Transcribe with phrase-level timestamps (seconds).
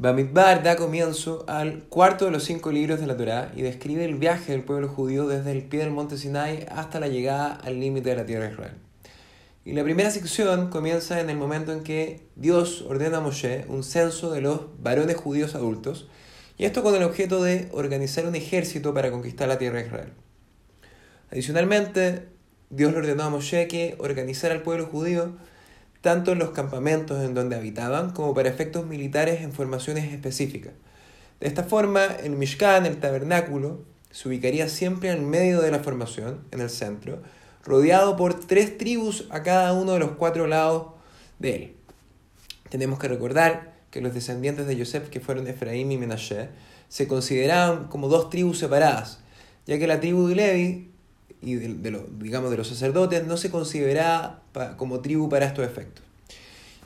[0.00, 4.14] Bamidbar da comienzo al cuarto de los cinco libros de la Torá y describe el
[4.14, 8.08] viaje del pueblo judío desde el pie del monte Sinai hasta la llegada al límite
[8.08, 8.72] de la tierra de Israel.
[9.66, 13.84] Y la primera sección comienza en el momento en que Dios ordena a Moshe un
[13.84, 16.08] censo de los varones judíos adultos,
[16.56, 20.12] y esto con el objeto de organizar un ejército para conquistar la tierra de Israel.
[21.30, 22.26] Adicionalmente,
[22.70, 25.36] Dios le ordenó a Moshe que organizara al pueblo judío
[26.00, 30.72] tanto en los campamentos en donde habitaban como para efectos militares en formaciones específicas.
[31.40, 36.40] De esta forma, el Mishkan, el tabernáculo, se ubicaría siempre en medio de la formación,
[36.50, 37.22] en el centro,
[37.64, 40.88] rodeado por tres tribus a cada uno de los cuatro lados
[41.38, 41.76] de él.
[42.68, 46.48] Tenemos que recordar que los descendientes de Yosef, que fueron Efraín y Menashe,
[46.88, 49.20] se consideraban como dos tribus separadas,
[49.66, 50.90] ya que la tribu de Levi
[51.42, 54.42] y de, digamos, de los sacerdotes no se consideraba
[54.76, 56.04] como tribu para estos efectos.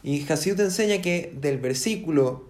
[0.03, 2.45] Y Hasidut enseña que del versículo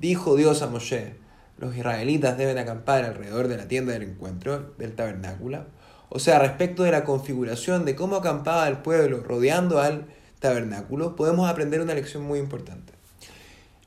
[0.00, 1.14] dijo Dios a Moshe,
[1.58, 5.64] los israelitas deben acampar alrededor de la tienda del encuentro, del tabernáculo,
[6.10, 10.06] o sea, respecto de la configuración de cómo acampaba el pueblo rodeando al
[10.38, 12.92] tabernáculo, podemos aprender una lección muy importante.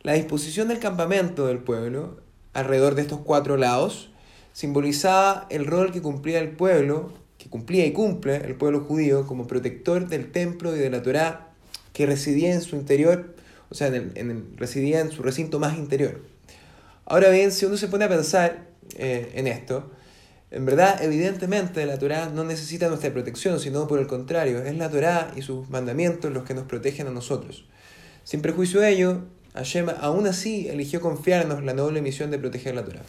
[0.04, 2.18] La disposición del campamento del pueblo
[2.54, 4.12] alrededor de estos cuatro lados
[4.54, 9.48] simbolizaba el rol que cumplía el pueblo, que cumplía y cumple el pueblo judío como
[9.48, 11.48] protector del templo y de la Torá
[11.92, 13.36] que residía en su interior,
[13.70, 16.22] o sea, en residía en su recinto más interior.
[17.06, 19.92] Ahora bien, si uno se pone a pensar eh, en esto,
[20.52, 24.90] en verdad, evidentemente, la Torá no necesita nuestra protección, sino por el contrario, es la
[24.90, 27.66] Torá y sus mandamientos los que nos protegen a nosotros.
[28.24, 29.22] Sin prejuicio de ello,
[29.56, 33.02] Hashem aún así eligió confiarnos la noble misión de proteger la Torá.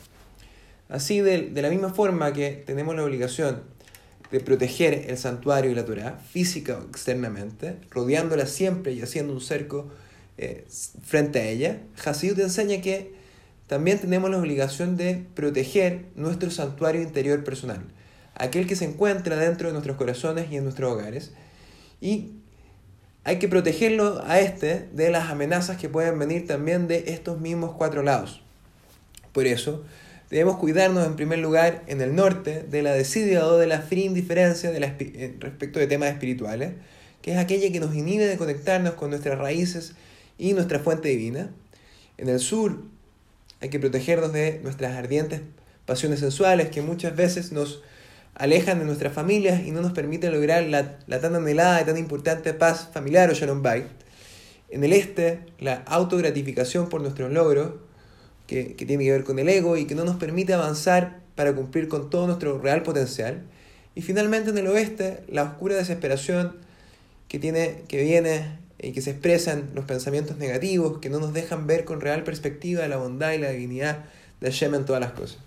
[0.88, 3.62] Así, de, la misma forma que tenemos la obligación
[4.32, 9.42] de proteger el santuario y la Torá, física o externamente, rodeándola siempre y haciendo un
[9.42, 9.90] cerco
[10.38, 10.66] eh,
[11.04, 13.12] frente a ella, Hasidut enseña que
[13.66, 17.84] también tenemos la obligación de proteger nuestro santuario interior personal,
[18.34, 21.32] aquel que se encuentra dentro de nuestros corazones y en nuestros hogares.
[22.00, 22.32] Y
[23.24, 27.72] hay que protegerlo a este de las amenazas que pueden venir también de estos mismos
[27.76, 28.42] cuatro lados.
[29.32, 29.84] Por eso,
[30.32, 34.06] debemos cuidarnos en primer lugar en el norte de la desidia o de la fría
[34.06, 36.72] indiferencia eh, respecto de temas espirituales,
[37.20, 39.92] que es aquella que nos inhibe de conectarnos con nuestras raíces
[40.38, 41.50] y nuestra fuente divina.
[42.16, 42.80] En el sur,
[43.60, 45.42] hay que protegernos de nuestras ardientes
[45.84, 47.82] pasiones sensuales que muchas veces nos
[48.34, 52.54] alejan de nuestras familias y no nos permiten lograr la, tan anhelada y tan importante
[52.54, 53.86] paz familiar o shalom bay.
[54.70, 57.72] En el este, la autogratificación por nuestros logros,
[58.52, 61.88] que, tiene que ver con el ego y que no nos permite avanzar para cumplir
[61.88, 63.42] con todo nuestro real potencial.
[63.94, 66.56] Y finalmente en el oeste, la oscura desesperación
[67.28, 71.66] que, tiene, que viene y que se expresan los pensamientos negativos, que no nos dejan
[71.66, 74.04] ver con real perspectiva la bondad y la divinidad
[74.40, 75.38] de Hashem en todas las cosas.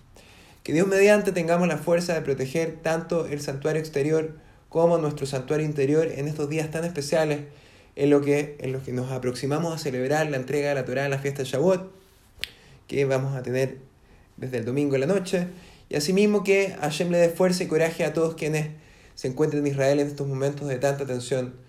[0.63, 4.31] Que Dios mediante tengamos la fuerza de proteger tanto el santuario exterior
[4.69, 7.41] como nuestro santuario interior en estos días tan especiales
[7.95, 11.05] en lo que, en los que nos aproximamos a celebrar la entrega de la Torah
[11.05, 12.04] en la fiesta de Shavuot,
[12.87, 13.77] que vamos a tener
[14.37, 15.47] desde el domingo en la noche,
[15.89, 18.69] y asimismo que Hashem le dé fuerza y coraje a todos quienes
[19.13, 21.65] se encuentren en Israel en estos momentos de tanta tensión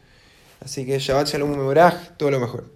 [0.61, 2.76] Así que Shabbat Shalom Mevorach, todo lo mejor.